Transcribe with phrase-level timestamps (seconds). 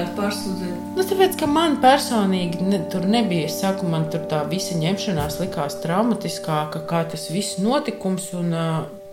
[0.00, 0.96] gribējāt pārsūdzēt?
[0.96, 5.40] Nu, tāpēc, ka man personīgi ne, tur nebija, es saku, man tur tā visa ņemšanās
[5.42, 8.52] likās traumatiskāka, kā tas viss notikums un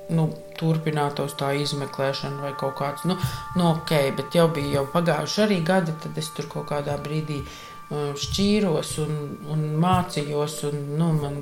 [0.10, 0.28] nu,
[0.58, 3.18] turpinātos tā izmeklēšana vai kaut kāds, nu,
[3.58, 7.44] nu ok, bet jau bija jau pagājuši arī gadi, tad es tur kaut kādā brīdī
[7.88, 9.12] šķīros un,
[9.54, 11.38] un mācījos, un nu, man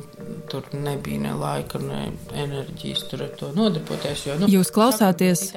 [0.51, 4.27] tur nebija ne laika, ne enerģijas tur ar to nodarboties.
[4.27, 5.47] Jo, nu, Jūs klausāties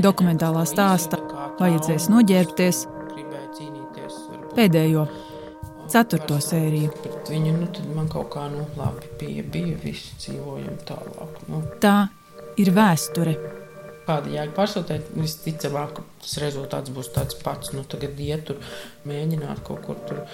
[0.00, 1.20] dokumentālā stāsta,
[1.60, 2.86] vajadzēs noģērbties
[4.56, 5.06] pēdējo.
[5.92, 6.92] Ceturto sēriju.
[7.28, 11.42] Viņu nu, man kaut kā nu, labi bija, bija visi dzīvojami tālāk.
[11.50, 11.60] Nu.
[11.82, 12.06] Tā
[12.60, 13.34] ir vēsture.
[14.04, 15.12] Kāda jēga pārsūtīt?
[15.16, 17.72] Visticamāk, tas rezultāts būs tāds pats.
[17.76, 18.60] Nu, tagad iet tur,
[19.08, 20.24] mēģināt kaut kur tur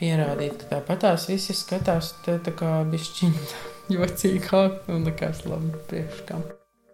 [0.00, 3.44] pierādīt, ka tāpat tās visi skatās tā, tā kā bišķiņa
[3.96, 6.44] jocīgāk un nekas labi priekškam.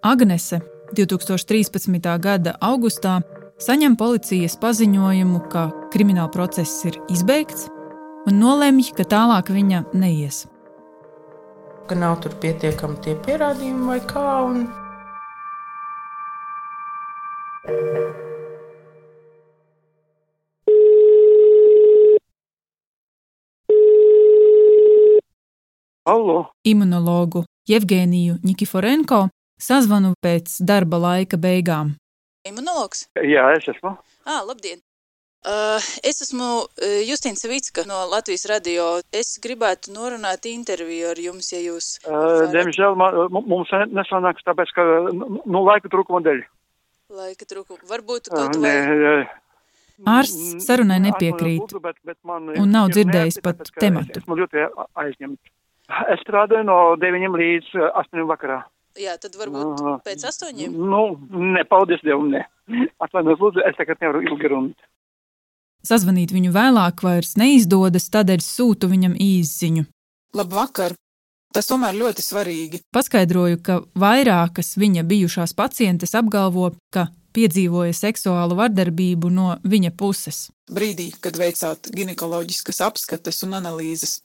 [0.04, 0.60] Agnese
[0.94, 2.10] 2013.
[2.20, 3.20] gada augustā
[3.62, 7.68] saņem policijas paziņojumu, ka krimināla process ir izbeigts
[8.28, 10.44] un nolemj, ka tālāk viņa neies.
[11.88, 14.24] Ka nav tur pietiekami tie pierādījumi vai kā.
[14.48, 14.64] Un
[26.04, 26.50] Allo.
[26.64, 29.28] Imunologu Jevgeniju Nikiforenko
[29.60, 31.94] sazvanu pēc darba laika beigām.
[32.48, 33.06] Imunologs?
[33.24, 33.94] Jā, es esmu.
[34.28, 34.82] Ah, labdien!
[35.44, 35.76] Uh,
[36.08, 38.86] es esmu uh, Justīna Savicka no Latvijas radio.
[39.12, 41.88] Es gribētu norunāt interviju ar jums, ja jūs.
[42.08, 46.40] Uh, diemžēl man, mums nesanāks, tāpēc, ka nu, laika trūkuma dēļ.
[47.12, 47.84] Laika trūkuma.
[47.92, 49.26] Varbūt kaut vai.
[50.10, 54.24] Ārsts sarunai nepiekrīt bet, bet un nav dzirdējis pat tematu.
[54.24, 54.64] Esmu ļoti
[55.04, 55.52] aizņemts.
[56.10, 58.62] Es strādāju no 9 līdz 8 vakarā.
[59.00, 60.74] Jā, tad varbūt uh, pēc astoņiem?
[60.74, 61.16] Nu,
[61.56, 62.44] nepaldies Dievam, ne.
[63.02, 64.84] Atvainojos, lūdzu, es tagad nevaru ilgi runāt.
[65.84, 69.84] Sazvanīt viņu vēlāk vairs neizdodas, tādēļ sūtu viņam īsziņu.
[70.38, 70.94] Labvakar!
[71.54, 72.80] Tas tomēr ļoti svarīgi.
[72.94, 80.48] Paskaidroju, ka vairākas viņa bijušās pacientes apgalvo, ka piedzīvoja seksuālu vardarbību no viņa puses.
[80.70, 84.18] Brīdī, kad veicāt ginekoloģiskas apskates un analīzes.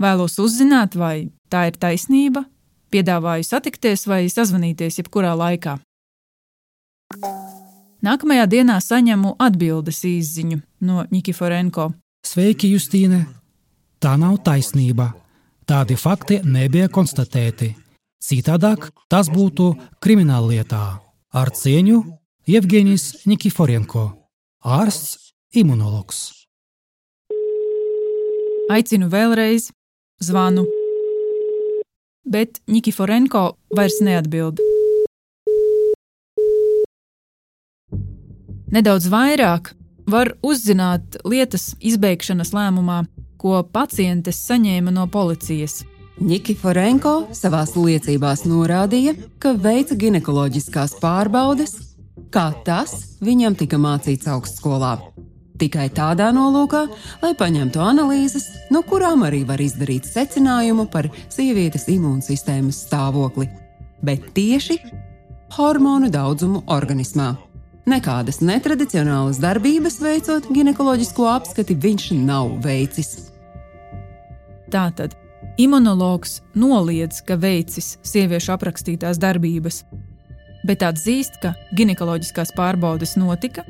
[0.00, 2.46] Vēlos uzzināt, vai tā ir taisnība,
[2.94, 5.78] piedāvāju satikties vai sazvanīties jebkurā laikā.
[8.04, 11.90] Nākamajā dienā saņemu atbildes īsziņu no Nikiforenko.
[12.24, 13.24] Sveiki, Justīne!
[14.00, 15.14] Tā nav taisnība.
[15.64, 17.70] Tādi fakti nebija konstatēti.
[18.20, 19.70] Citādāk tas būtu
[20.04, 20.84] krimināllietā.
[21.34, 22.02] Ar cieņu
[22.48, 24.04] Jevgenijs Nikiforenko,
[24.60, 26.46] ārsts, imunologs.
[28.68, 29.70] Aicinu vēlreiz,
[30.20, 30.66] zvanu,
[32.24, 34.60] bet Nikiforenko vairs neatbild.
[38.74, 39.74] Nedaudz vairāk
[40.10, 43.04] var uzzināt lietas izbeigšanas lēmumā,
[43.38, 45.82] ko pacientes saņēma no policijas.
[46.14, 51.74] Nikiforenko savā liecībās norādīja, ka veica ginekoloģiskās pārbaudes,
[52.30, 54.96] kā tas viņam tika mācīts augstskolā.
[55.54, 56.80] Tikai tādā nolūkā,
[57.22, 63.46] lai paņemtu analīzes, no kurām arī var izdarīt secinājumu par sievietes imūnsistēmas stāvokli,
[64.02, 64.80] bet tieši
[65.54, 67.36] hormonu daudzumu organismā.
[67.86, 73.28] Nekādas netradicionālas darbības veicot ginekoloģisko apskati viņš nav veicis.
[74.74, 75.14] Tātad
[75.60, 79.84] imunologs noliedz, ka veicis sieviešu aprakstītās darbības,
[80.66, 83.62] bet atzīst, ka ginekoloģiskās pārbaudes notika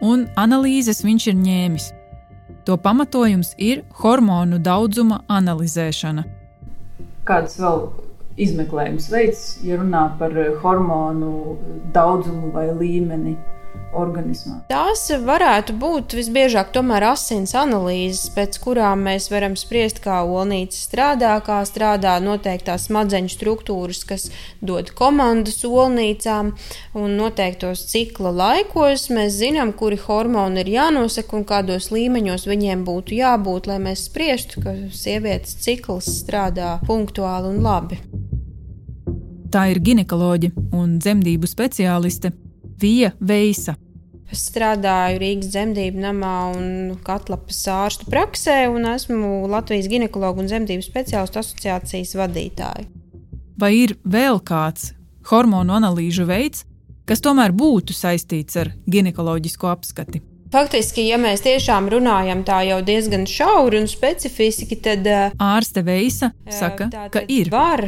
[0.00, 1.90] un analīzes viņš ir ņēmis.
[2.66, 6.24] To pamatojums ir hormonu daudzuma analizēšana.
[7.26, 7.84] Kādas vēl
[8.42, 11.56] izmeklējums veids, ja runā par hormonu
[11.94, 13.36] daudzumu vai līmeni?
[13.96, 14.60] Organismā?
[14.70, 21.32] Tās varētu būt visbiežāk tomēr asins analīzes, pēc kurām mēs varam spriest, kā olnīca strādā,
[21.46, 24.28] kā strādā noteiktās smadzeņu struktūras, kas
[24.60, 26.54] dod komandas olnīcām,
[26.96, 33.20] un noteiktos cikla laikos mēs zinām, kuri hormoni ir jānosaka un kādos līmeņos viņiem būtu
[33.20, 38.00] jābūt, lai mēs spriestu, ka sievietes cikls strādā punktuāli un labi.
[39.52, 42.32] Tā ir ginekoloģe un dzemdību speciāliste
[42.80, 43.76] Vija Veisa.
[44.32, 46.68] Es strādāju Rīgas dzemdību namā un
[47.06, 52.88] Katlapas ārstu praksē, un esmu Latvijas ginekologu un dzemdību speciālistu asociācijas vadītāja.
[53.56, 54.90] Vai ir vēl kāds
[55.30, 56.66] hormonu analīžu veids,
[57.06, 60.20] kas tomēr būtu saistīts ar ginekoloģisko apskati?
[60.56, 66.86] Faktiski, ja mēs tiešām runājam tā jau diezgan šauri un specifiski, tad ārste Veisa saka,
[67.12, 67.50] ka ir.
[67.52, 67.82] Var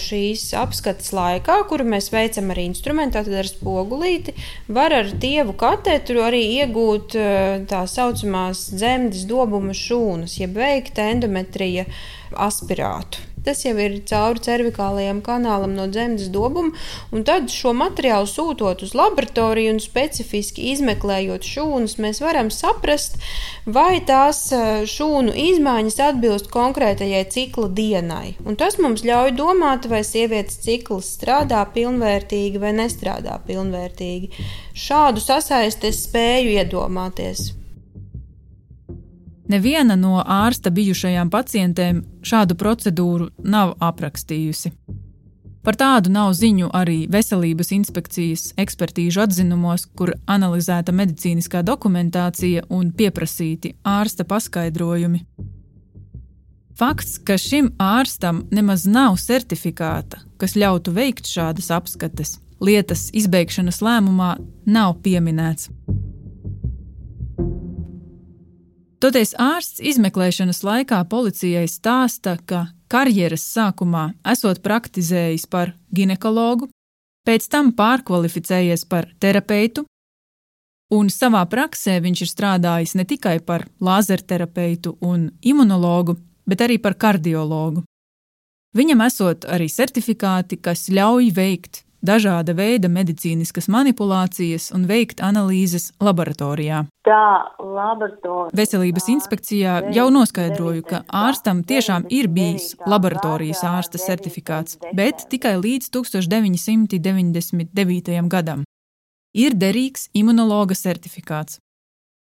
[0.00, 4.34] šīs apskates laikā, kuru mēs veicam ar instrumentu, tad ar spogulīti,
[4.66, 7.14] var ar dievu katetru arī iegūt
[7.70, 11.86] tā saucamās dzemdes dobuma šūnas, jeb veikt endometrija
[12.34, 13.29] aspirātu.
[13.44, 16.74] Tas jau ir cauri cervikālajam kanālam no dzemdas dobuma,
[17.14, 23.16] un tad šo materiālu sūtot uz laboratoriju un specifiski izmeklējot šūnas, mēs varam saprast,
[23.64, 24.42] vai tās
[24.92, 28.34] šūnu izmaiņas atbilst konkrētajai cikla dienai.
[28.44, 34.34] Un tas mums ļauj domāt, vai sievietes cikls strādā pilnvērtīgi vai nestrādā pilnvērtīgi.
[34.76, 37.59] Šādu sasaisti es spēju iedomāties.
[39.50, 44.70] Neviena no ārsta bijušajām pacientēm šādu procedūru nav aprakstījusi.
[45.66, 53.74] Par tādu nav ziņu arī veselības inspekcijas ekspertīžu atzinumos, kur analizēta medicīniskā dokumentācija un pieprasīti
[53.84, 55.24] ārsta paskaidrojumi.
[56.80, 64.36] Fakts, ka šim ārstam nemaz nav certifikāta, kas ļautu veikt šādas apskates, lietas izbeigšanas lēmumā
[64.64, 65.68] nav pieminēts.
[69.00, 76.68] Toties ārsts izmeklēšanas laikā policijai stāsta, ka karjeras sākumā esot praktizējis par ginekologu,
[77.24, 79.86] pēc tam pārkvalificējies par terapeitu,
[80.92, 86.98] un savā praksē viņš ir strādājis ne tikai par lāzerterapeitu un imunologu, bet arī par
[87.00, 87.86] kardiologu.
[88.76, 96.84] Viņam esot arī certifikāti, kas ļauj veikt dažāda veida medicīniskas manipulācijas un veikt analīzes laboratorijā.
[97.06, 98.50] Tā laboratorija.
[98.56, 105.90] Veselības inspekcijā jau noskaidroju, ka ārstam tiešām ir bijis laboratorijas ārsta certifikāts, bet tikai līdz
[105.96, 108.28] 1999.
[108.28, 108.64] gadam.
[109.34, 111.58] Ir derīgs imunologa certifikāts.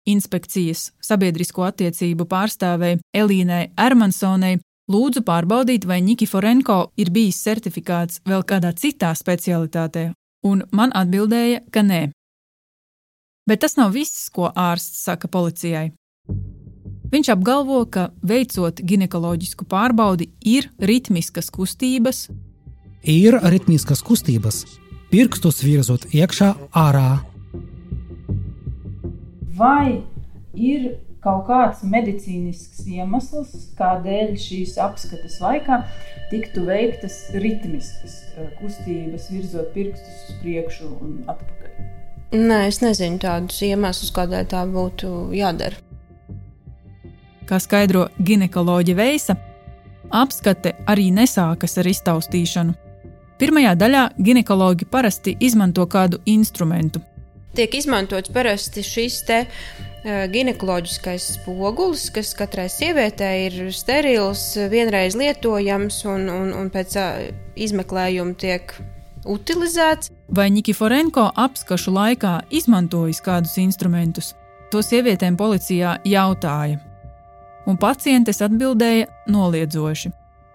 [0.06, 4.58] Inspekcijas sabiedrisko attiecību pārstāvei Elīnai Ermansonai
[4.90, 10.08] Lūdzu pārbaudīt, vai Nikiforenko ir bijis certifikāts vēl kādā citā specialitātē,
[10.42, 12.08] un man atbildēja, ka nē.
[13.46, 15.92] Bet tas nav viss, ko ārsts saka policijai.
[17.12, 22.26] Viņš apgalvo, ka veicot ginekoloģisku pārbaudi, ir ritmiskas kustības.
[23.06, 24.64] Ir ritmiskas kustības,
[25.14, 27.20] pirkstus virzot iekšā, ārā.
[29.54, 30.02] Vai
[30.56, 35.82] ir kaut kāds medicīnisks iemesls, kādēļ šīs apskates laikā
[36.32, 41.70] tiktu veiktas ritmiskas eh, kustības, virzot pirkstus uz priekšu un atpakaļ.
[42.32, 45.78] Nē, es nezinu tādus iemeslus, kādēļ tā būtu jādara.
[47.46, 49.36] Kā skaidro ginekoloģija Veisa,
[50.08, 52.74] apskate arī nesākas ar iztaustīšanu.
[53.38, 57.02] Pirmajā daļā ginekologi parasti izmanto kādu instrumentu.
[57.52, 66.00] Tiek izmantots parasti šis te Eh, ginekoloģiskais spogulis, kas katrai sievietei ir sterils, vienreiz lietojams
[66.10, 68.74] un, un, un pēc eh, izmeklējuma tiek
[69.22, 70.10] utilizēts.
[70.32, 74.32] Vai Nikiforenko apskašu laikā izmantojis kādus instrumentus?
[74.72, 76.80] To sievietēm policijā jautāja,
[77.68, 80.10] un pacientes atbildēja noliedzoši.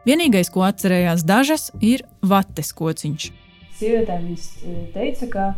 [0.07, 3.31] Vienīgais, ko atcerējās dažas, ir vates kociņš.
[3.79, 5.49] Sievietēm viņas eh, teica, ka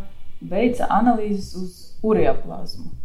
[0.46, 2.99] veica analīzes uz ureaplazmu.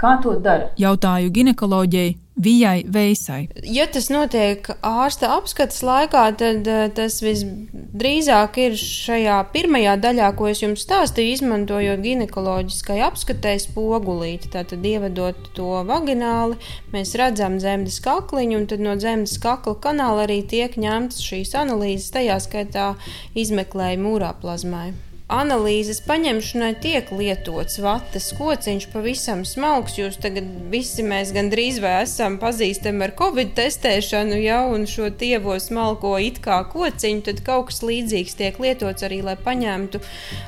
[0.00, 0.70] Kā to dara?
[0.80, 3.46] Jautāju ginekoloģijai Vijai Veisai.
[3.64, 10.50] Ja tas notiek ārsta apskates laikā, tad eh, tas visdrīzāk ir šajā pirmajā daļā, ko
[10.50, 14.52] es jums stāstīju, izmantojot ginekoloģiskai apskatei spogulīti.
[14.52, 16.60] Tātad, ievedot to vagināli,
[16.92, 22.12] mēs redzam dzemdes kakliņu, un tad no dzemdes kakla kanāla arī tiek ņemtas šīs analīzes,
[22.12, 22.92] tajā skaitā
[23.32, 24.90] izmeklējuma mūrā plazmai
[25.26, 29.96] analīzes paņemšanai tiek lietots vatas kociņš, pavisam smalks.
[29.98, 35.56] Jūs tagad visi mēs gandrīz vai esam pazīstami ar covid testēšanu, jau un šo tievo
[35.62, 40.00] smalko it kā kociņu, tad kaut kas līdzīgs tiek lietots arī, lai paņemtu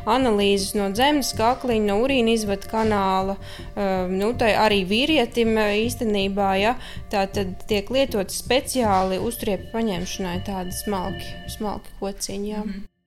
[0.06, 3.34] analīzes no zemes kakliņa, no urīna izvada kanāla.
[3.74, 6.76] Um, nu, tai arī vīrietim uh, īstenībā, ja
[7.10, 12.48] tā tad tiek lietots speciāli uztriepu paņemšanai tādi smalki, smalki kociņi.
[12.52, 12.62] Ja.
[12.62, 12.97] Mm -hmm.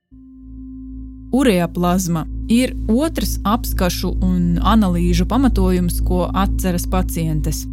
[1.31, 7.63] Ureaplazma ir otrs apskašu un analīžu pamatojums, ko atceras pacientes.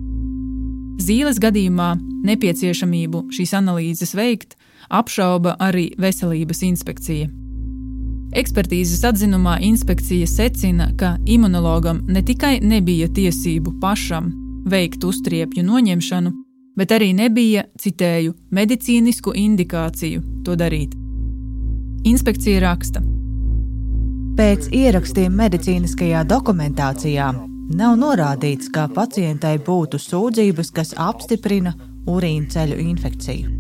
[1.02, 1.96] Zīles gadījumā
[2.28, 4.56] nepieciešamību šīs analīzes veikt
[4.90, 7.28] apšauba arī veselības inspekcija.
[8.38, 14.30] Ekspertīzes atzinumā inspekcija secina, ka imunologam ne tikai nebija tiesību pašam
[14.68, 16.32] veikt uztriepju noņemšanu,
[16.78, 20.92] bet arī nebija, citēju, medicīnisku indikāciju to darīt.
[22.06, 23.02] Inspekcija raksta,
[24.38, 27.24] Pēc ierakstiem medicīniskajā dokumentācijā
[27.74, 31.72] nav norādīts, ka pacientai būtu sūdzības, kas apstiprina
[32.06, 33.50] urīna ceļu infekciju.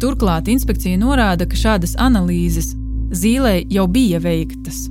[0.00, 2.74] Turklāt inspekcija norāda, ka šādas analīzes
[3.16, 4.82] zīlē jau bija veiktas.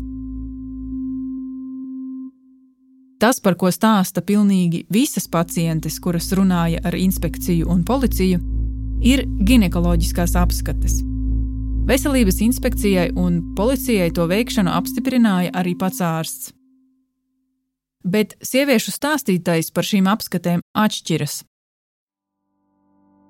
[3.22, 8.42] Tas, par ko stāsta pilnīgi visas pacientes, kuras runāja ar inspekciju un policiju,
[9.06, 11.04] ir ginekoloģiskās apskates.
[11.90, 16.52] Veselības inspekcijai un policijai to veikšanu apstiprināja arī pats ārsts.
[18.06, 21.40] Bet sieviešu stāstītais par šīm apskatēm atšķiras.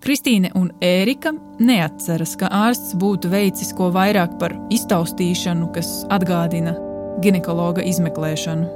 [0.03, 1.31] Kristīne un Ērika
[1.63, 6.75] neatceras, ka ārsts būtu veicis ko vairāk par iztaustīšanu, kas atgādina
[7.23, 8.67] ginekologa izmeklēšanu.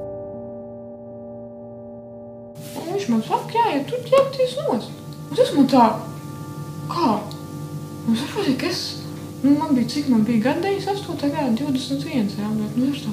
[2.88, 4.96] Viņš man saka, jā, ja tu ķerties nost.
[5.28, 5.86] Un tas man tā,
[6.88, 7.16] kā?
[8.08, 8.84] Un es saprotu, ka es,
[9.44, 11.32] nu, man bija, cik man bija gadījis, 8.
[11.32, 12.30] gada, 21.
[12.40, 13.12] jā, bet, nu, es tā,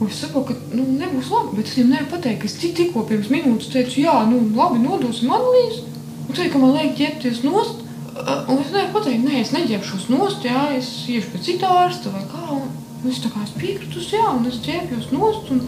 [0.00, 2.74] un es saprotu, ka, nu, nebūs labi, bet es viņam nevaru pateikt, ka es tik,
[2.78, 5.84] tikko pirms minūtes teicu, jā, nu, labi, nodosim analīzi,
[6.26, 7.84] un teicu, ka man liek ķerties nost,
[8.16, 12.24] un es nevaru pateikt, nē, es neģērbšos nost, jā, es iešu pie cita ārsta vai
[12.32, 15.62] kā, un es tā kā es piekritus, jā, un es ģērbjos nost, un,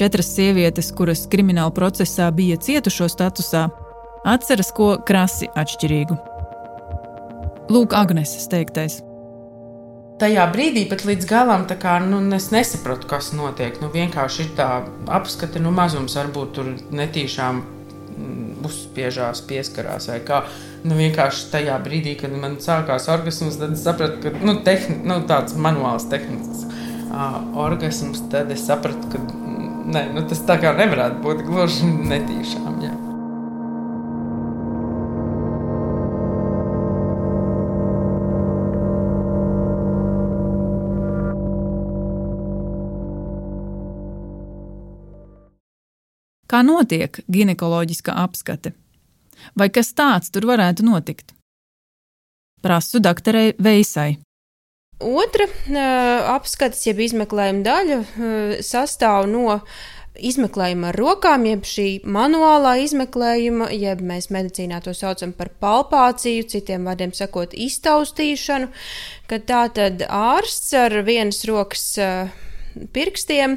[0.00, 3.66] Četras sievietes, kuras krimināla procesā bija cietušo statusā,
[4.24, 6.16] atceras ko krasi atšķirīgu.
[7.70, 9.00] Lūk, Agnēs teiktais.
[10.20, 13.78] Tajā brīdī pat līdz galam kā, nu, es nesapratu, kas notiek.
[13.80, 14.68] Nu, vienkārši ir tā
[15.08, 20.42] apskate, nu, mazums varbūt tur netīšām mm, uzspiežās, pieskarās vai kā.
[20.84, 25.22] Nu, vienkārši tajā brīdī, kad man sākās orgasms, tad es sapratu, ka nu, tehni, nu,
[25.30, 29.40] tāds manuāls tehnisks uh, orgasms, tad es sapratu, ka
[29.90, 32.76] Nē, nu tas tā kā nevarētu būt gluži netīšām.
[32.84, 32.92] Jā.
[46.50, 48.72] Kā notiek ginekoloģiskā apskate?
[49.54, 51.30] Vai kas tāds tur varētu notikt?
[52.60, 54.18] Prasu doktorai Veisai.
[55.00, 55.46] Otra
[56.34, 58.00] apskates, jeb izmeklējuma daļa,
[58.66, 59.60] sastāv no
[60.18, 66.90] izmeklējuma ar rokām, jeb šī manuālā izmeklējuma, jeb mēs medicīnā to saucam par palpāciju, citiem
[66.90, 68.68] vārdiem sakot, iztaustīšanu,
[69.30, 71.86] kad tā tad ārsts ar vienas rokas
[72.94, 73.56] pirkstiem,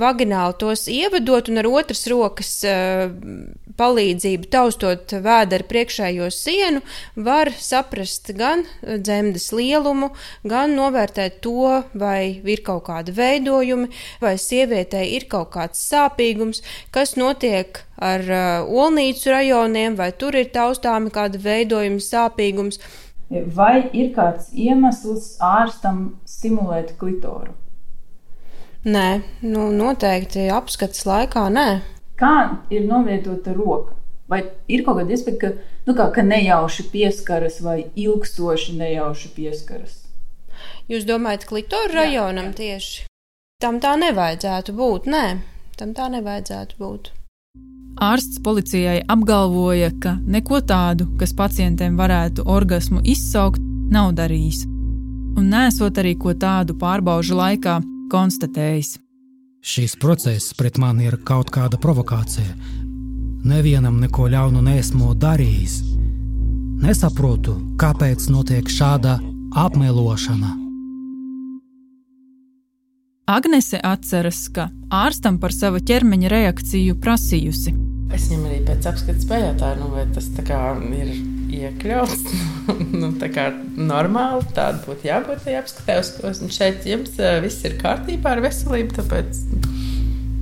[0.00, 2.52] vagināli tos ievedot un ar otras rokas
[3.74, 6.82] palīdzību taustot vēdera priekšējo sienu,
[7.16, 10.12] var saprast gan dzemdes lielumu,
[10.46, 13.90] gan novērtēt to, vai ir kaut kādi veidojumi,
[14.22, 16.62] vai sievietei ir kaut kāds sāpīgums,
[16.94, 18.22] kas notiek ar
[18.68, 22.78] olnīcu rajoniem, vai tur ir taustāmi kādi veidojumi, sāpīgums.
[23.56, 27.56] Vai ir kāds iemesls ārstam stimulēt klitoru?
[28.84, 29.08] Nē,
[29.48, 31.68] nu, noteikti apskates laikā nē
[32.18, 33.94] kā ir novietota roka.
[34.28, 34.40] Vai
[34.72, 35.50] ir kaut kāda iespēja, ka,
[35.86, 39.98] nu kā, ka nejauši pieskaras vai ilgstoši nejauši pieskaras?
[40.88, 42.54] Jūs domājat, klitoru rajonam jā.
[42.60, 43.04] tieši?
[43.60, 45.10] Tam tā nevajadzētu būt.
[45.12, 45.24] Nē,
[45.76, 47.12] tam tā nevajadzētu būt.
[48.02, 53.60] Ārsts policijai apgalvoja, ka neko tādu, kas pacientiem varētu orgasmu izsaukt,
[53.92, 54.64] nav darījis.
[55.38, 57.78] Un nesot arī ko tādu pārbaužu laikā
[58.12, 58.98] konstatējis.
[59.64, 62.56] Šīs process pret mani ir kaut kāda provokācija.
[63.44, 65.78] Nevienam neko ļaunu nesmu darījis.
[66.84, 69.18] Nesaprotu, kāpēc notiek šāda
[69.56, 70.52] apmelošana.
[73.24, 77.72] Agnese atceras, ka ārstam par savu ķermeņa reakciju prasījusi.
[78.12, 82.24] Es viņam arī pēc apskates pajautāju, nu, vai tas ir iekļauts.
[83.00, 86.86] nu, tā kā normāli tāda būtu jābūt apskatē, uz ko esmu šeit.
[86.88, 89.42] Jums uh, viss ir kārtībā ar veselību, tāpēc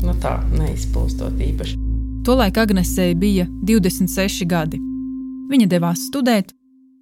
[0.07, 1.79] nu, tā neizplūstot īpaši.
[2.27, 4.79] Tolaik Agnesei bija 26 gadi.
[5.51, 6.53] Viņa devās studēt,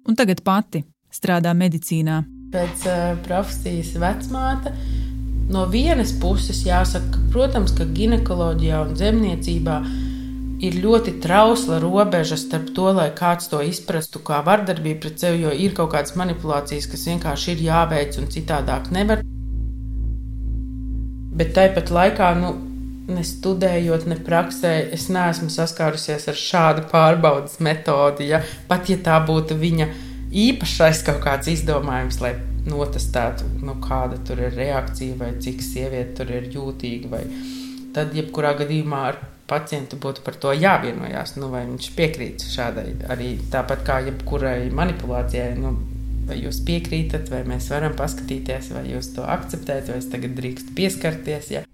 [0.09, 0.81] un tagad pati
[1.13, 2.23] strādā medicīnā.
[2.51, 4.73] Pēc uh, profesijas vecmāte
[5.51, 9.77] no vienas puses jāsaka, ka, protams, ka ginekoloģijā un zemniecībā
[10.61, 15.53] ir ļoti trausla robeža starp to, lai kāds to izprastu kā vardarbību pret sevi, jo
[15.53, 19.23] ir kaut kādas manipulācijas, kas vienkārši ir jāveic un citādāk nevar.
[21.41, 22.53] Bet tāpat laikā, nu,
[23.09, 28.29] ne studējot, ne praksē, es neesmu saskārusies ar šādu pārbaudas metodi.
[28.31, 28.43] Ja?
[28.69, 29.89] Pat ja tā būtu viņa
[30.31, 32.35] īpašais kaut kāds izdomājums, lai
[32.69, 37.09] notestētu, nu, kāda tur ir reakcija vai cik sieviete tur ir jūtīga.
[37.15, 37.25] Vai...
[37.95, 39.17] Tad, jebkurā gadījumā, ar
[39.51, 41.35] pacientu būtu par to jāvienojās.
[41.37, 45.55] Nu, vai viņš piekrīt šādai arī tāpat kā jebkurai manipulācijai.
[45.59, 45.75] Nu,
[46.29, 50.75] vai jūs piekrītat, vai mēs varam paskatīties, vai jūs to akceptējat, vai es tagad drīkstu
[50.77, 51.51] pieskarties.
[51.57, 51.65] Ja?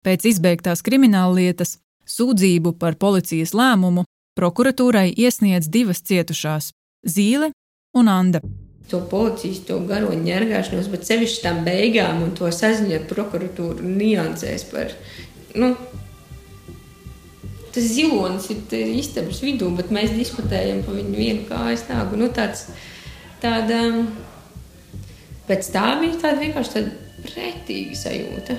[0.00, 1.76] Pēc izbeigtās krimināllietas
[2.08, 4.06] sūdzību par policijas lēmumu
[4.38, 6.72] prokuratūrai iesniedz divas cietušās-
[7.14, 7.52] Zīle
[7.94, 8.40] un Anda.
[8.90, 14.66] To policijas, to garo ņērgāšanos, bet sevišķi tam beigām un to saziņu ar prokuratūru niansēs
[14.72, 14.96] par.
[15.54, 15.76] Nu,
[17.70, 22.18] Tas zilonis ir istabas vidū, bet mēs diskutējam par viņu vienu kāju stāvu.
[22.18, 22.64] Nu, tāds,
[23.42, 23.78] tāda,
[25.46, 26.90] pēc tā bija tāda vienkārši tāda
[27.28, 28.58] pretīga sajūta.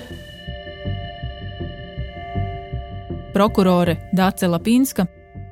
[3.36, 5.06] Prokurore Dāce Lapinska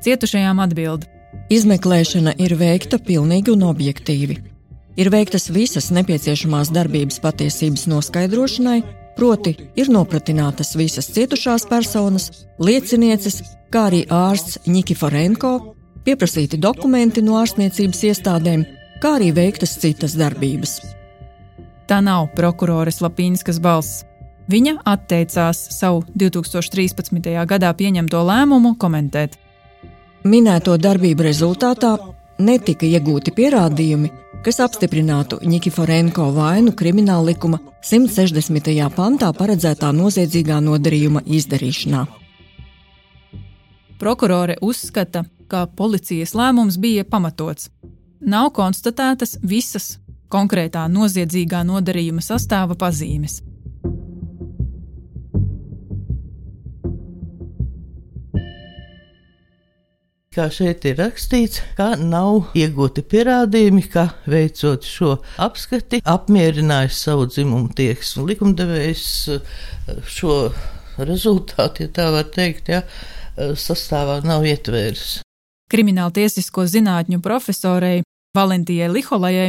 [0.05, 1.05] cietušajām atbild.
[1.53, 4.50] Izmeklēšana ir veikta pilnīgi un objektīvi.
[4.99, 8.81] Ir veiktas visas nepieciešamās darbības patiesības noskaidrošanai,
[9.17, 15.53] proti, ir nopratinātas visas cietušās personas, liecinieces, kā arī ārsts Nikiforenko,
[16.05, 18.65] pieprasīti dokumenti no ārstniecības iestādēm,
[19.03, 20.81] kā arī veiktas citas darbības.
[21.91, 24.05] Tā nav prokuroras Lapīnskas balss.
[24.51, 27.31] Viņa atteicās savu 2013.
[27.47, 29.37] gadā pieņemto lēmumu komentēt.
[30.27, 31.93] Minēto darbību rezultātā
[32.43, 34.11] netika iegūti pierādījumi,
[34.45, 38.71] kas apstiprinātu Nikiforenko vainu krimināla likuma 160.
[38.97, 42.07] pantā paredzētā noziedzīgā nodarījuma izdarīšanā.
[44.01, 47.69] Prokurore uzskata, ka policijas lēmums bija pamatots.
[48.21, 49.99] Nav konstatētas visas
[50.33, 53.43] konkrētā noziedzīgā nodarījuma sastāva pazīmes.
[60.31, 67.73] Kā šeit ir rakstīts, ka nav iegūti pierādījumi, ka veicot šo apskati, apmierinājis savu dzimumu
[67.75, 68.29] tieksmi.
[68.29, 69.49] Likumdevējs eh,
[70.07, 70.37] šo
[71.03, 75.17] rezultātu, ja tā var teikt, ja, eh, sastāvā nav ietvēris.
[75.67, 78.05] Krimināla tiesisko zinātņu profesorei
[78.39, 79.49] Valentijai Liholajai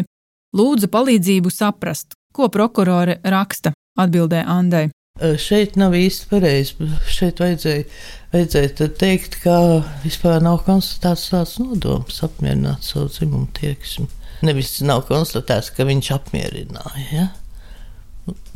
[0.58, 4.88] lūdzu palīdzību saprast, ko prokurore raksta, atbildēja Andai.
[5.42, 6.88] Šeit nav īsti pareizi.
[7.12, 7.86] Šeit vajadzēja,
[8.34, 9.58] vajadzēja teikt, ka
[10.06, 14.08] vispār nav konstatēts tāds nodoms apmierināt savu dzimumu tieksmi.
[14.46, 17.06] Nevis nav konstatēts, ka viņš apmierināja.
[17.14, 17.28] Ja?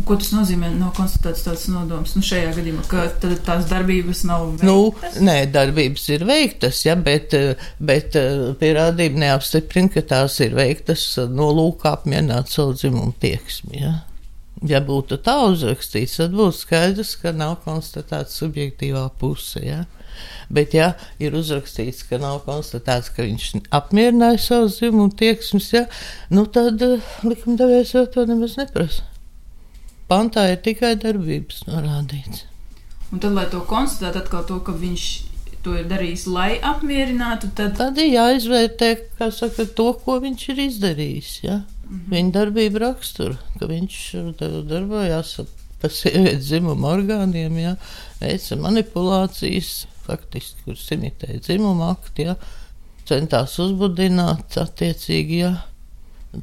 [0.05, 0.69] Ko tas nozīmē?
[0.77, 2.13] Nav konstatēts tāds nodoms.
[2.17, 4.67] Nu, šajā gadījumā, ka tās darbības nav veiktas.
[4.67, 7.33] Nu, nē, darbības ir veiktas, ja, bet,
[7.81, 8.17] bet
[8.61, 13.81] pierādījumi neapstiprina, ka tās ir veiktas nolūkā apmierināt savu dzimumu tieksmi.
[13.81, 13.95] Ja.
[14.65, 19.61] Ja būtu tā uzrakstīts, tad būtu skaidrs, ka nav konstatēta subjektīvā puse.
[19.61, 19.83] Ja?
[20.49, 25.85] Bet, ja ir uzrakstīts, ka nav konstatēts, ka viņš apmierināja savu dzimumu tieksmes, ja,
[26.33, 29.05] nu tad uh, likumdevējs jau to nemaz neprasa.
[30.09, 32.45] Pantā ir tikai darbības norādīts.
[33.11, 35.05] Un tad, lai to konstatētu, atkal to, ka viņš
[35.65, 38.91] to ir darījis, lai apmierinātu, tad, tad ir jāizvērtē
[39.33, 41.31] saka, to, ko viņš ir izdarījis.
[41.45, 41.63] Ja?
[41.85, 42.09] -hmm.
[42.11, 43.99] viņa darbību raksturu, ka viņš
[44.69, 45.37] darbojās
[45.81, 47.75] pa sievietes dzimumu orgāniem, ja,
[48.21, 52.35] veica manipulācijas, faktiski, kuras imitēja dzimumu aktu, ja,
[53.05, 55.53] centās uzbudināt attiecīgi, ja.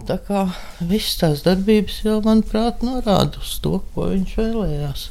[0.09, 0.47] Tā kā
[0.81, 5.09] visas tās darbības jau, manuprāt, norāda uz to, ko viņš vēlējās.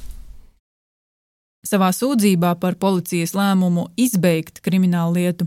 [1.70, 5.46] Savā sūdzībā par policijas lēmumu izbeigt kriminālu lietu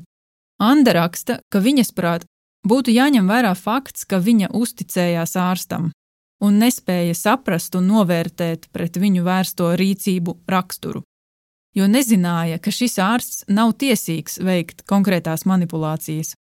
[0.62, 2.28] Anna raksta, ka viņas prāt
[2.64, 5.90] Būtu jāņem vērā fakts, ka viņa uzticējās ārstam
[6.44, 11.02] un nespēja saprast un novērtēt pret viņu vērsto rīcību raksturu,
[11.76, 16.34] jo nezināja, ka šis ārsts nav tiesīgs veikt konkrētās manipulācijas.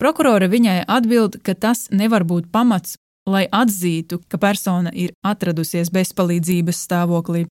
[0.00, 2.96] Prokurore viņai atbild, ka tas nevar būt pamats,
[3.28, 7.44] lai atzītu, ka persona ir atradusies bezpalīdzības stāvoklī,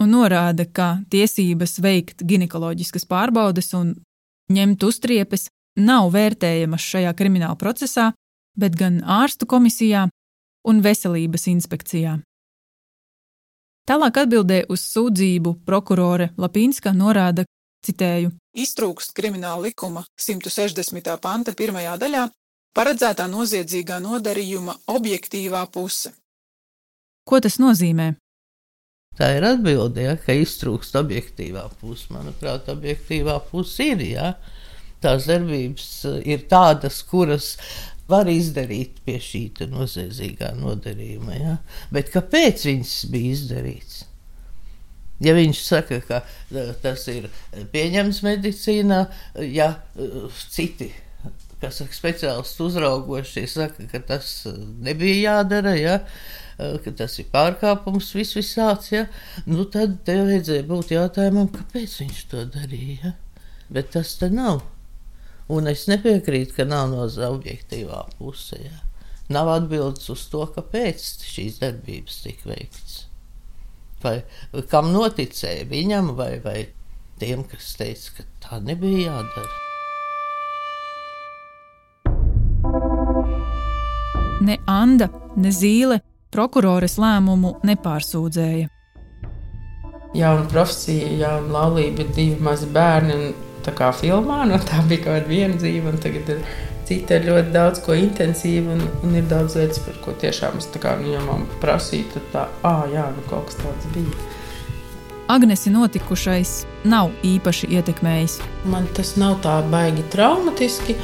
[0.00, 3.94] un norāda, ka tiesības veikt ginekoloģiskas pārbaudes un
[4.52, 8.10] ņemt uztriepes nav vērtējamas šajā krimināla procesā,
[8.58, 10.08] bet gan ārstu komisijā
[10.68, 12.18] un veselības inspekcijā.
[13.88, 17.46] Tālāk atbildēja uz sūdzību prokurore Lapīnska norāda,
[17.86, 21.16] citēju: Iztrūkst krimināla likuma 160.
[21.22, 22.28] panta pirmajā daļā
[22.76, 26.12] paredzētā noziedzīgā nodarījuma objektīvā puse.
[27.26, 28.12] Ko tas nozīmē?
[29.18, 32.06] Tā ir atbilde, ja, ka iztrūkst objektīvā puse.
[32.14, 34.04] Manuprāt, objektīvā puse ir.
[34.06, 34.28] Ja
[35.04, 37.54] tās darbības eh, ir tādas, kuras
[38.10, 41.36] var izdarīt pie šī noziedzīgā nodarījuma.
[41.38, 41.58] Ja?
[41.94, 44.00] Bet kāpēc viņas bija izdarīts?
[45.20, 47.28] Ja viņš saka, ka eh, tas ir
[47.72, 49.04] pieņemts medicīnā,
[49.46, 50.90] ja eh, citi
[51.60, 54.30] kas saka, speciālisti uzraugošie saka, ka tas
[54.80, 55.98] nebija jādara, ja,
[56.56, 59.02] ka tas ir pārkāpums vis visāds, ja,
[59.44, 63.12] nu tad te vajadzēja būt jautājumam, kāpēc viņš to darīja.
[63.68, 64.62] Bet tas te nav.
[65.50, 68.60] Un es nepiekrītu, ka nav no objektīvā pusē.
[68.62, 68.76] Ja.
[69.34, 73.00] Nav atbildes uz to, kāpēc šīs darbības tika veikts.
[74.02, 74.20] Vai
[74.70, 76.60] kam noticēja viņam, vai, vai
[77.20, 79.58] tiem, kas teica, ka tā nebija jādara.
[84.40, 86.00] Ne Anna, ne Zīle
[86.32, 88.70] prokuroras lēmumu nepārsūdzēja.
[90.16, 93.18] Jauna profesija, jauna laulība, divi mazi bērni.
[93.64, 96.44] Tā kā filmā, no tā bija kaut kāda viena dzīve, un tagad ir
[96.88, 100.68] cita ir ļoti daudz ko intensīva, un, un ir daudz lietas, par ko tiešām es
[100.74, 104.28] tā kā viņam nu, prasīju, tad tā, ah, jā, nu kaut kas tāds bija.
[105.30, 106.54] Agnesi notikušais
[106.90, 108.40] nav īpaši ietekmējis.
[108.72, 110.96] Man tas nav tā baigi traumatiski.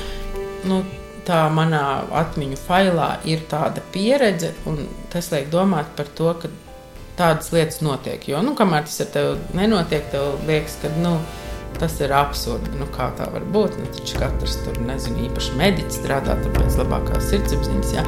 [0.67, 0.81] Nu,
[1.27, 1.83] tā manā
[2.23, 6.51] atmiņu failā ir tāda pieredze, un tas liek domāt par to, ka
[7.19, 8.27] tādas lietas notiek.
[8.29, 11.17] Jo, nu, kamēr tas ar tevi nenotiek, tev liekas, ka, nu,
[11.77, 12.71] Tas ir absurdi.
[12.81, 13.75] Nu, kā tā var būt?
[13.77, 17.91] Nu, taču katrs tur, nezinu, īpaši mediķis strādā pēc labākās sirdsapziņas.
[17.93, 18.05] Jā.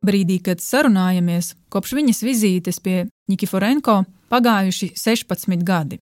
[0.00, 3.98] Brīdī, kad sarunājamies, kopš viņas vizītes pie Nikiforenko
[4.32, 6.00] pagājuši 16 gadi.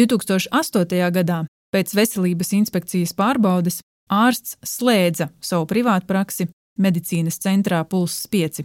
[0.00, 1.12] 2008.
[1.12, 1.42] gadā,
[1.76, 6.48] pēc veselības inspekcijas pārbaudes, ārsts slēdza savu privātpraksi
[6.80, 8.64] medicīnas centrā Pulss 5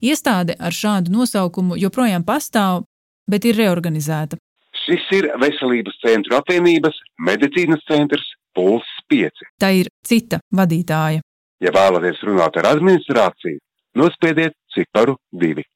[0.00, 2.86] Iestāde ar šādu nosaukumu joprojām pastāv,
[3.28, 4.38] bet ir reorganizēta.
[4.80, 8.24] Šis ir Veselības centru apvienības medicīnas centrs
[8.56, 9.44] Puls 5.
[9.60, 11.20] Tā ir cita vadītāja.
[11.60, 13.60] Ja vēlaties runāt ar administrāciju,
[14.00, 15.66] nospiediet ciparu 2.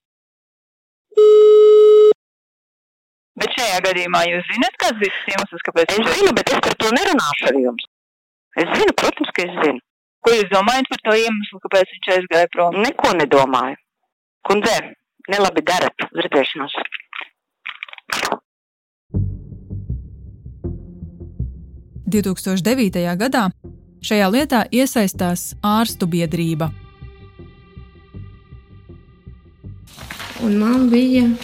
[3.34, 5.94] Bet šajā gadījumā jūs zināt, kāds bija tas iemesls, kāpēc?
[5.98, 7.88] Es zinu, bet es par to nerunāšu ar jums.
[8.56, 9.82] Es zinu, protams, ka es zinu.
[10.24, 12.78] Ko jūs domājat par to iemeslu, kāpēc viņš aizgāja prom?
[12.80, 13.76] Neko nedomāju.
[14.44, 14.74] Kundze,
[15.32, 16.04] nelabi darat.
[16.12, 16.74] Uz redzēšanos.
[23.18, 23.48] gadā
[24.04, 26.68] šajā lietā iesaistās ārstu biedrība.
[30.44, 31.38] Un man bija nu,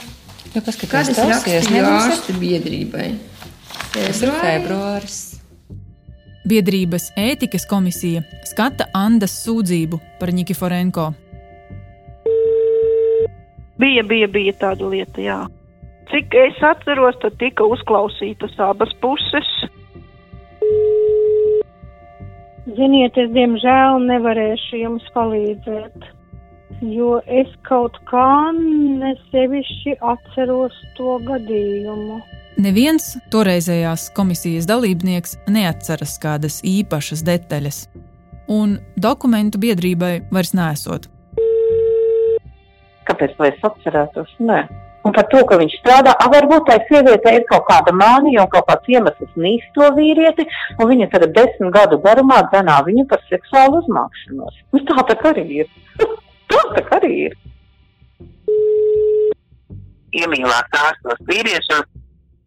[0.53, 3.09] paskatās, kad es rakstīju ārstu biedrībai.
[3.95, 5.19] Tas ir februāris.
[6.51, 11.11] Biedrības ētikas komisija skata Andas sūdzību par Nikiforenko.
[13.81, 15.41] Bija, bija, bija tāda lieta, jā.
[16.11, 19.51] Cik es atceros, tad tika uzklausītas abas puses.
[22.77, 26.09] Ziniet, es diemžēl nevarēšu jums palīdzēt,
[26.93, 32.19] jo es kaut kā nesevišķi atceros to gadījumu.
[32.61, 37.81] Neviens toreizējās komisijas dalībnieks neatceras kādas īpašas detaļas,
[38.51, 41.09] un dokumentu biedrībai vairs nesot
[43.11, 44.39] kāpēc lai es atcerētos?
[44.47, 44.63] Nē.
[45.09, 48.51] Un par to, ka viņš strādā, a, varbūt tai sievietei ir kaut kāda mānija un
[48.53, 50.45] kaut kāds iemesls nīst to vīrieti,
[50.77, 54.59] un viņa tagad desmit gadu garumā dzenā viņu par seksuālu uzmākšanos.
[54.75, 55.73] Nu, tā tā arī ir.
[56.53, 57.39] tā tā arī ir.
[60.21, 61.89] Iemīlēt ārstos vīriešus,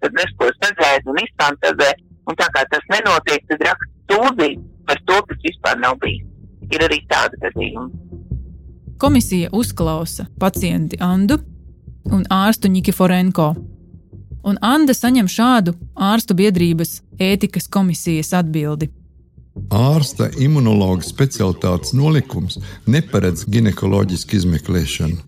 [0.03, 1.89] tad nesko sadzēd un iztantazē,
[2.29, 6.27] un tā kā tas nenotiek, tad raksta sūdzību par to, kas vispār nav bijis.
[6.69, 8.12] Ir arī tāda gadījuma.
[8.97, 11.37] Komisija uzklausa pacienti Andu
[12.11, 13.53] un ārstu Nikiforenko.
[14.43, 18.89] Un Anda saņem šādu ārstu biedrības ētikas komisijas atbildi.
[19.69, 22.57] Ārsta imunologa specialitātes nolikums
[22.89, 25.19] neparedz ginekoloģisku izmeklēšanu.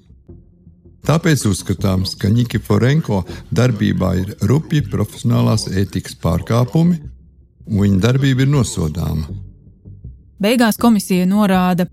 [1.06, 3.21] Tāpēc uzskatāms, ka Nikiforenko
[3.54, 6.97] darbībā ir rupji profesionālās ētikas pārkāpumi,
[7.69, 9.28] un viņa darbība ir nosodāma.
[10.41, 11.86] Beigās komisija norāda,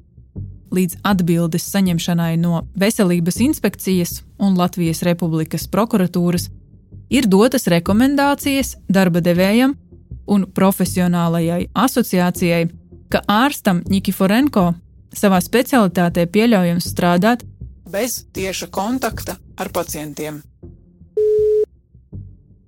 [0.72, 6.48] līdz atbildes saņemšanai no Veselības inspekcijas un Latvijas Republikas prokuratūras
[7.12, 9.76] ir dotas rekomendācijas darba devējam
[10.26, 12.66] un profesionālajai asociācijai,
[13.12, 14.72] ka ārstam Nikiforenko
[15.12, 17.44] savā specialitātē pieļaujams strādāt
[17.92, 20.40] bez tieša kontakta ar pacientiem.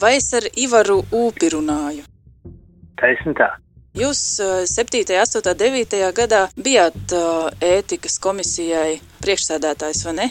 [0.00, 2.04] Vai es ar Ivaru Upi runāju?
[3.00, 3.63] Taisnība.
[3.94, 4.20] Jūs
[4.66, 5.92] 7., 8., 9.
[6.16, 10.26] gadā bijāt uh, ētikas komisijai priekšsēdētājs, vai ne?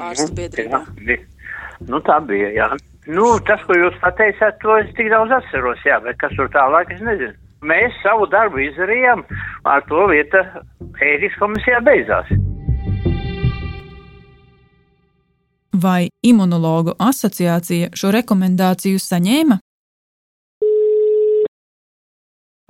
[0.00, 0.80] Ārstu biedrībā.
[1.04, 1.18] Jā,
[1.92, 2.70] nu, tā bija, jā.
[3.04, 6.94] Nu, tas, ko jūs pateicāt, to es tik daudz atceros, jā, bet kas tur tālāk,
[6.96, 7.36] es nezinu.
[7.60, 9.26] Mēs savu darbu izdarījām,
[9.68, 10.46] ar to vieta
[10.80, 12.32] ētikas komisijā beidzās.
[15.80, 19.60] Vai imunologu asociācija šo rekomendāciju saņēma?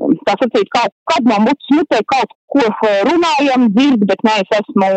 [0.00, 2.62] Tā sacīt, kā, kad man būtu smutē kaut ko
[3.08, 4.88] runājam, dzird, bet nē, es esmu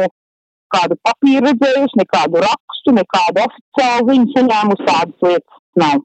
[0.73, 6.03] kādu papīru redzējusi, nekādu rakstu, nekādu oficiālu ziņu saņēmusi, tādas lietas nav.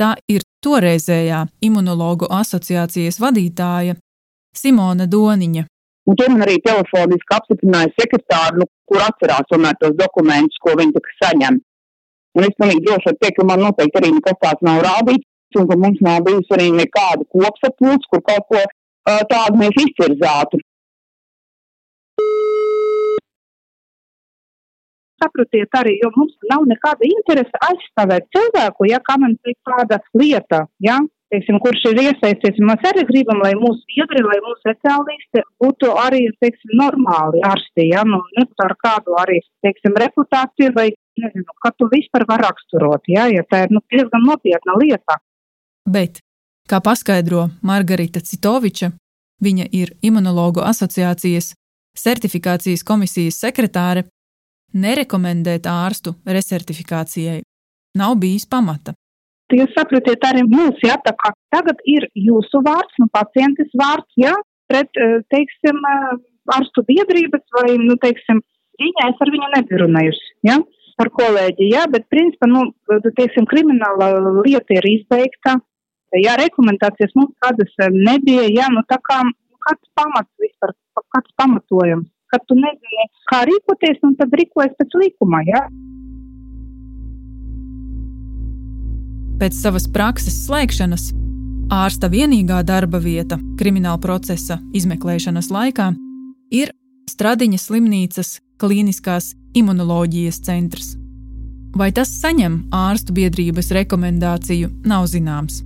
[0.00, 3.98] Tā ir toreizējā imunologu asociācijas vadītāja
[4.56, 5.66] Simona Doniņa.
[6.08, 10.96] Un to man arī telefoniski apstiprināja sekretāri, nu, kur atcerās tomēr tos dokumentus, ko viņi
[10.96, 11.60] tā saņem.
[12.38, 15.68] Un es pilnīgi droši varu teikt, ka man noteikti arī nekas tāds nav rādīts, un
[15.70, 20.62] ka mums nav bijusi arī nekāda kopsapulce, kur kaut ko uh, tādu mēs izcirzātu.
[25.20, 30.62] saprotiet arī, jo mums nav nekāda interese aizstāvēt cilvēku, ja kā man teikt tāda lieta,
[30.80, 30.98] ja,
[31.32, 32.62] teiksim, kurš ir iesaistīts.
[32.66, 38.04] Mēs arī gribam, lai mūsu biedri, lai mūsu speciālisti būtu arī, teiksim, normāli ārsti, ja,
[38.08, 43.28] nu, ne ar kādu arī, teiksim, reputāciju vai, nezinu, kā tu vispār var raksturot, ja,
[43.30, 45.20] ja tā ir, nu, diezgan nopietna lieta.
[45.88, 46.20] Bet,
[46.68, 48.92] kā paskaidro Margarita Citoviča,
[49.40, 51.54] viņa ir imunologu asociācijas
[51.98, 54.04] certifikācijas komisijas sekretāre,
[54.74, 57.40] nerekomendēt ārstu resertifikācijai
[57.98, 58.94] nav bijis pamata.
[59.50, 64.36] Jūs saprotiet, arī mums, tā kā tagad ir jūsu vārds, nu, pacientes vārds, ja,
[64.70, 66.20] pret, eh, teiksim, eh,
[66.54, 68.38] ārstu biedrības vai, nu, teiksim,
[68.78, 70.60] viņa, es ar viņu nebiju runājusi, ja,
[71.02, 72.62] ar kolēģi, ja, bet, principā, nu,
[73.18, 74.12] teiksim, krimināla
[74.44, 75.58] lieta ir izbeigta,
[76.18, 79.20] ja, rekomendācijas mums kādas eh, nebija, ja, nu, tā kā,
[79.66, 80.74] kāds pamats vispār,
[81.14, 85.42] kāds pamatojums kad tu nezini, kā rīkoties, un tad rīkojas pēc likuma.
[85.48, 85.64] Ja?
[89.40, 91.10] Pēc savas prakses slēgšanas
[91.72, 95.92] ārsta vienīgā darba vieta krimināla procesa izmeklēšanas laikā
[96.54, 96.74] ir
[97.10, 100.92] Stradiņa slimnīcas klīniskās imunoloģijas centrs.
[101.74, 105.64] Vai tas saņem ārstu biedrības rekomendāciju, nav zināms.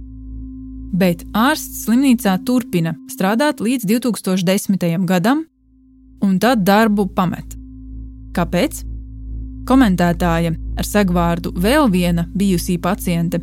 [0.95, 4.85] Bet ārsts slimnīcā turpina strādāt līdz 2010.
[5.09, 5.43] gadam,
[6.23, 7.57] un tad darbu pamet.
[8.35, 8.85] Kāpēc?
[9.67, 13.41] Komentētāja ar segvārdu vēl viena bijusī paciente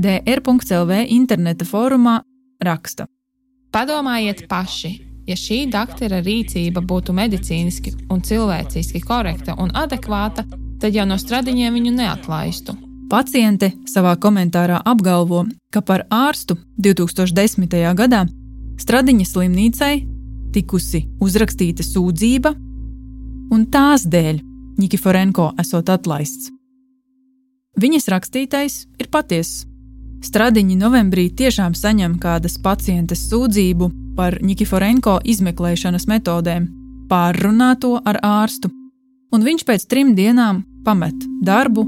[0.00, 2.20] DR.CLV interneta fórumā
[2.64, 3.06] raksta:
[3.74, 4.92] Padomājiet paši,
[5.28, 10.46] ja šī doktora rīcība būtu medicīniski un cilvēciski korekta un adekvāta,
[10.80, 12.76] tad jau no stradiņiem viņu neatlaistu.
[13.10, 17.68] Paciente savā komentārā apgalvo, ka par ārstu 2010.
[17.98, 18.24] gadā
[18.80, 19.94] Stradiņa slimnīcai
[20.54, 22.54] tikusi uzrakstīta sūdzība,
[23.54, 24.40] un tās dēļ
[24.80, 26.50] Nikiforenko esot atlaists.
[27.78, 29.64] Viņas rakstītais ir patiess.
[30.24, 36.70] Stradiņi novembrī tiešām saņem kādas pacientes sūdzību par Nikiforenko izmeklēšanas metodēm,
[37.10, 38.72] pārrunā to ar ārstu,
[39.34, 41.84] un viņš pēc trim dienām pamet darbu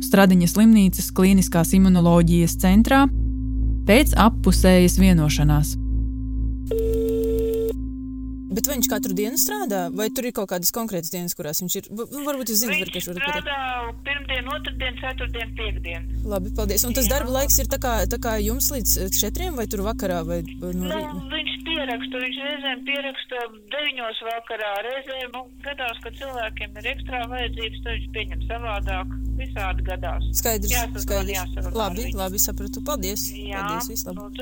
[0.00, 3.04] Stradiņa slimnīcas klīniskās imunoloģijas centrā
[3.88, 5.76] pēc appusējas vienošanās.
[8.50, 11.74] Bet vai viņš katru dienu strādā, vai tur ir kaut kādas konkrētas dienas, kurās viņš
[11.78, 11.84] ir?
[11.94, 13.58] Nu, varbūt jūs zināt, viņš var, strādā
[14.06, 16.08] pirmdien, otrdien, ceturtdien, piekdien.
[16.26, 16.84] Labi, paldies.
[16.88, 17.12] Un tas Jā.
[17.14, 20.22] darba laiks ir tā kā, tā kā jums līdz četriem vai tur vakarā?
[20.26, 23.44] Vai, no nu, viņš pieraksta, viņš reizēm pieraksta
[23.76, 29.14] deviņos vakarā, reizēm nu, gadās, ka cilvēkiem ir ekstra vajadzības, tad viņš pieņem savādāk.
[29.40, 30.26] Visādi gadās.
[30.36, 31.32] Skaidrs, jāsazvan, skaidrs.
[31.38, 32.82] Jāsazvan labi, labi, sapratu.
[32.84, 33.30] Paldies.
[33.32, 34.36] Jā, paldies, vislabāk.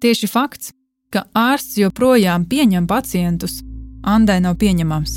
[0.00, 0.74] Tieši fakts,
[1.10, 3.60] ka ārsts joprojām pieņem pacientus,
[4.06, 5.16] Andai nav pieņemams.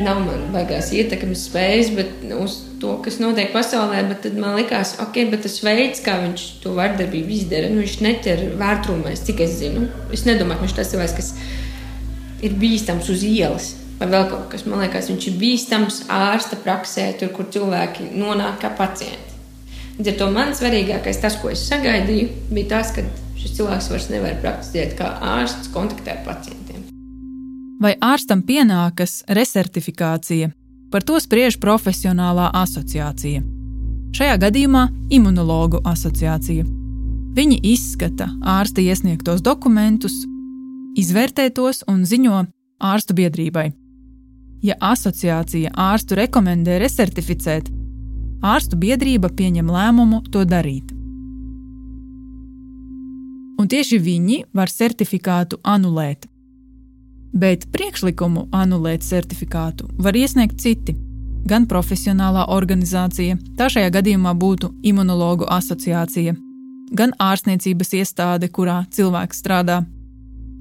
[0.00, 1.90] Nav man baigās ietekmes spējas,
[2.38, 6.44] uz to, kas notiek pasaulē, bet tad man likās, ok, bet tas veids, kā viņš
[6.62, 9.88] to vardarbību izdara, nu, viņš neķer vērtrūmēs, cik es zinu.
[10.14, 11.32] Es nedomāju, ka viņš tas cilvēks, kas
[12.46, 13.72] ir bīstams uz ielas.
[13.98, 18.62] Vai vēl kaut kas, man liekas, viņš ir bīstams ārsta praksē, tur, kur cilvēki nonāk
[18.62, 19.29] kā pacienti.
[20.00, 23.02] Līdz ar to man svarīgākais, tas, ko es sagaidīju, bija tas, ka
[23.36, 26.86] šis cilvēks vairs nevar praktizēt kā ārsts, kontaktē ar pacientiem.
[27.84, 30.48] Vai ārstam pienākas resertifikācija?
[30.88, 33.42] Par to spriež profesionālā asociācija.
[34.16, 36.64] Šajā gadījumā imunologu asociācija.
[37.36, 40.16] Viņi izskata ārsta iesniegtos dokumentus,
[40.96, 42.46] izvērtē tos un ziņo
[42.80, 43.66] ārstu biedrībai.
[44.64, 47.68] Ja asociācija ārstu rekomendē resertificēt,
[48.42, 50.94] ārstu biedrība pieņem lēmumu to darīt.
[53.60, 56.24] Un tieši viņi var certifikātu anulēt.
[57.36, 60.96] Bet priekšlikumu anulēt certifikātu var iesniegt citi,
[61.46, 66.34] gan profesionālā organizācija, tā šajā gadījumā būtu imunologu asociācija,
[66.96, 69.82] gan ārstniecības iestāde, kurā cilvēks strādā,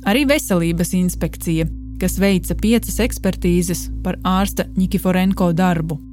[0.06, 1.66] arī veselības inspekcija,
[2.00, 6.09] kas veica piecas ekspertīzes par ārsta Nikiforenko darbu.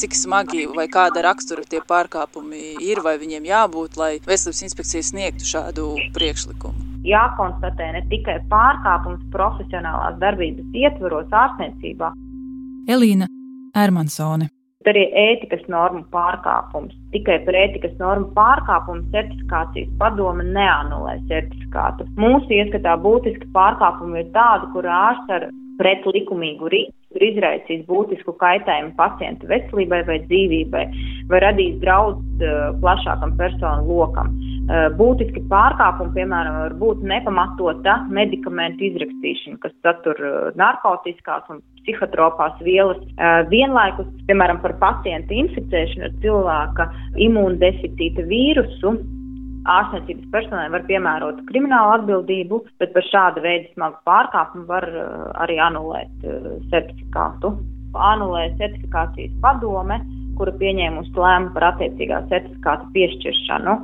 [0.00, 5.44] Cik smagi vai kāda rakstura tie pārkāpumi ir, vai viņiem jābūt, lai veselības inspekcija sniegtu
[5.44, 6.86] šādu priekšlikumu?
[7.04, 12.14] Jākonstatē ne tikai pārkāpums profesionālās darbības ietvaros ārstniecībā.
[12.88, 13.28] Elīna
[13.76, 14.48] Ermansone.
[14.88, 16.96] Arī ētikas normu pārkāpums.
[17.12, 22.08] Tikai par ētikas normu pārkāpumu certifikācijas padome neanulē certifikātu.
[22.16, 28.94] Mūsu ieskatā būtiski pārkāpumi ir tādi, kur ārsts ar pretlikumīgu rīcību ir izraisījis būtisku kaitējumu
[28.98, 30.84] pacienta veselībai vai dzīvībai,
[31.30, 34.30] vai radījis draudus uh, plašākam personu lokam.
[34.70, 42.58] Uh, būtiski pārkāpumi, piemēram, var būt nepamatota medikamentu izrakstīšana, kas satur uh, narkotiskās un psihotropās
[42.62, 43.00] vielas.
[43.48, 46.86] Vienlaikus, piemēram, par pacientu inficēšanu ar cilvēka
[47.26, 48.92] imūndeficīta vīrusu.
[49.68, 54.86] Ārstniecības personai var piemērot kriminālu atbildību, bet par šādu veidu smagu pārkāpumu var
[55.44, 56.24] arī anulēt
[56.72, 57.52] certifikātu.
[57.92, 59.98] Anulē certifikācijas padome,
[60.38, 63.74] kura pieņēmusi lēmumu par attiecīgā certifikāta piešķiršanu.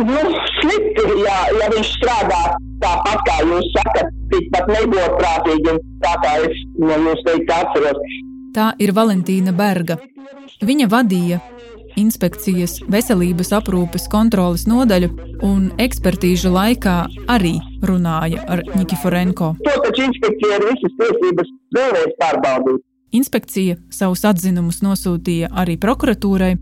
[0.00, 0.20] Nu,
[0.56, 2.40] slikti, ja, ja viņš strādā
[2.82, 8.18] tāpat, kā jūs sakat, tikpat negodprātīgi, tā kā es no jūs teikt atceros.
[8.54, 9.96] Tā ir Valentīna Berga.
[10.66, 11.38] Viņa vadīja
[12.00, 15.10] inspekcijas veselības aprūpes kontrolas nodaļu
[15.46, 16.96] un ekspertīžu laikā
[17.30, 19.54] arī runāja ar Nikiforenko.
[19.66, 22.82] To taču inspekcija ir visas tiesības vēlreiz pārbaudīt.
[23.20, 26.52] Inspekcija savus atzinumus nosūtīja arī prokuratūrai,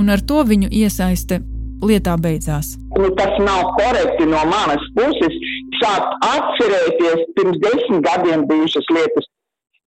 [0.00, 1.42] un ar to viņu iesaiste
[1.84, 2.76] lietā beidzās.
[2.96, 5.36] Nu, tas nav korekti no manas puses
[5.82, 9.28] sākt atcerēties pirms desmit gadiem bijušas lietas.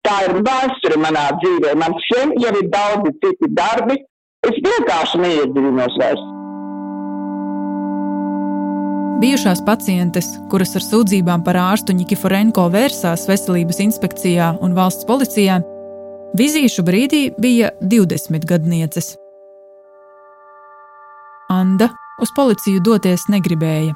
[0.04, 1.72] Tā ir vēsture manā dzīvē.
[1.80, 3.98] Man šeit jau ir daudzi citi darbi.
[4.44, 6.24] Es vienkārši neiedziļinos vairs.
[9.22, 15.60] Bijušās pacientes, kuras ar sūdzībām par ārstu Nikiforenko vērsās veselības inspekcijā un valsts policijā,
[16.36, 19.14] vizīšu brīdī bija 20 gadnieces.
[21.48, 21.88] Anda
[22.20, 23.94] uz policiju doties negribēja.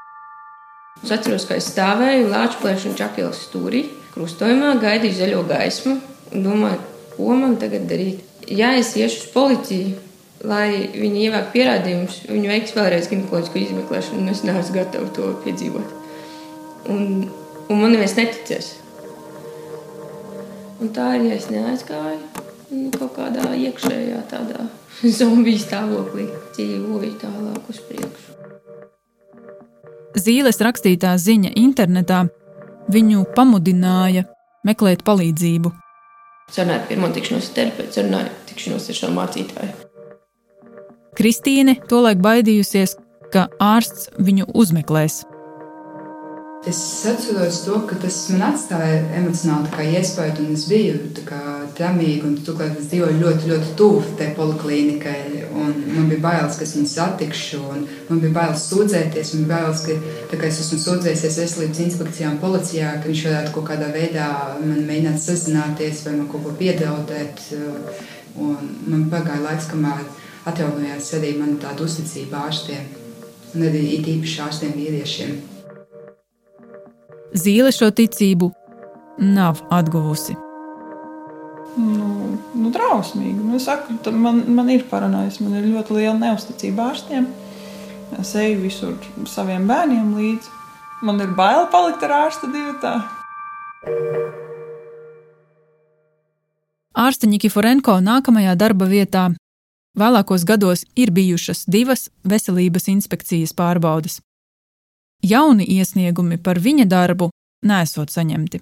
[1.03, 3.85] Es atceros, ka es stāvēju Latvijas un Čakielas stūrī,
[4.19, 5.95] krustojumā, gaidīju zaļo gaismu
[6.35, 6.83] un domāju,
[7.15, 8.25] ko man tagad darīt.
[8.51, 9.95] Ja es iešu uz policiju,
[10.49, 15.95] lai viņi ievāktu pierādījumus, viņi veiks vēlreiz ginekoloģisku izmeklēšanu, un es neesmu gatava to piedzīvot.
[16.91, 17.29] Un,
[17.69, 18.73] un man neviens neticēs.
[20.79, 22.21] Un tā arī es neaizgāju
[22.71, 24.67] nu, kaut kādā iekšējā tādā
[25.19, 26.27] zombiju stāvoklī
[26.57, 28.35] dzīvoju tālāk uz priekšu.
[30.19, 32.25] Zīles rakstītā ziņa internetā
[32.93, 34.25] viņu pamudināja
[34.67, 35.73] meklēt palīdzību.
[36.53, 39.75] Sarunāju pirmo tikšanos ar terapeitu, sarunāju tikšanos ar šo mācītāju.
[41.19, 42.95] Kristīne tolaik baidījusies,
[43.33, 45.25] ka ārsts viņu uzmeklēs.
[46.67, 50.97] Es atceros to, ka tas man atstāja emocionāli iespēju, un es biju
[51.79, 55.38] tramīga, un turklāt es dzīvoju ļoti, ļoti tuvu tai poliklīnikai.
[55.59, 59.35] Man bija bailes, ka es viņu satikšu, un man bija bailes sūdzēties.
[59.35, 59.83] Man bija bailes,
[60.31, 64.29] ka es esmu sūdzējies veselības inspekcijā un policijā, ka viņš varētu kaut kādā veidā
[64.63, 67.45] man mēģināt sazināties vai man kaut ko piedaudēt.
[68.39, 70.05] Un man pagāja laiks, kamēr
[70.49, 72.91] atjaunojās arī man tāda uzticība ārstiem,
[73.55, 75.39] un arī īpaši ārstiem vīriešiem.
[77.37, 78.53] Zīle šo ticību
[79.19, 80.39] nav atguvusi.
[82.69, 83.41] Nu, drausmīgi.
[83.49, 87.25] Nu, saku, man, man ir paranojas, man ir ļoti liela neusticība ārstiem.
[88.21, 88.93] Es eju visur
[89.25, 90.53] saviem bērniem līdzi.
[91.09, 92.93] Man ir bail palikt ar ārsta divatā.
[96.93, 99.31] Ārsta Nikiforenko nākamajā darba vietā
[99.97, 104.21] vēlākos gados ir bijušas divas veselības inspekcijas pārbaudes.
[105.25, 107.33] Jauni iesniegumi par viņa darbu
[107.65, 108.61] nesot saņemti.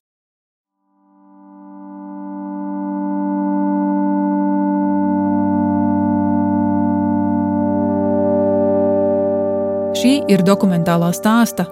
[9.96, 11.64] Šī ir dokumentālā stāsta,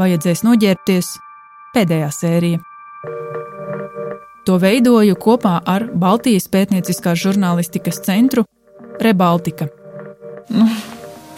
[0.00, 1.12] vajadzēs noģērbties
[1.76, 2.58] pēdējā sērija.
[4.48, 8.42] To veidoju kopā ar Baltijas pētnieciskās žurnālistikas centru
[8.98, 9.68] Rebaltika.
[10.50, 10.66] Nu,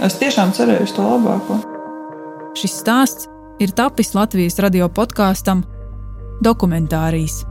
[0.01, 1.59] es tiešām cerēju uz to labāko.
[2.57, 3.29] Šis stāsts
[3.61, 5.67] ir tapis Latvijas radio podkāstam
[6.41, 7.43] Dokumentārijas.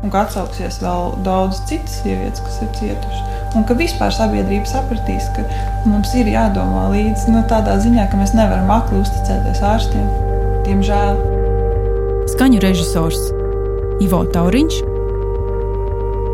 [0.00, 3.26] Un ka atsauksies vēl daudz citas sievietes, kas ir cietušas.
[3.58, 5.44] Un ka vispār sabiedrība sapratīs, ka
[5.90, 10.06] mums ir jādomā līdzi nu, tādā ziņā, ka mēs nevaram akli uzticēties ārstiem.
[10.68, 11.20] Diemžēl.
[12.32, 13.20] Skaņu režisors
[14.00, 14.80] Ivo Tauriņš,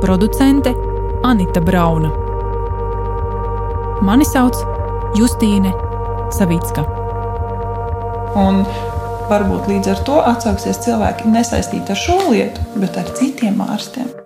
[0.04, 0.74] producente
[1.26, 2.12] Anita Brauna.
[4.06, 4.60] Mani sauc
[5.18, 5.72] Justīne
[6.36, 6.84] Savicka.
[8.36, 8.60] Un
[9.26, 14.25] Varbūt līdz ar to atsauksies cilvēki nesaistīti ar šo lietu, bet ar citiem ārstiem.